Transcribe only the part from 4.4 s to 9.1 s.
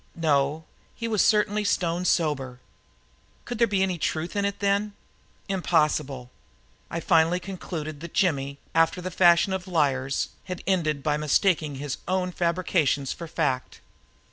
it then? Impossible. I finally concluded that Jimmy, after